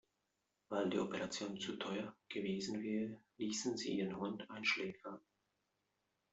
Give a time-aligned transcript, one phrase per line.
[0.69, 5.19] Weil die Operation zu teuer gewesen wäre, ließen sie ihren Hund einschläfern.